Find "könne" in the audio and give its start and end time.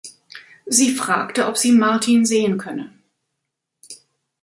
2.57-2.91